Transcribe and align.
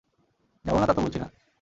যাবো 0.65 0.79
না 0.79 0.85
তা 0.85 0.93
তো 0.93 1.01
বলছি 1.01 1.19
না। 1.19 1.27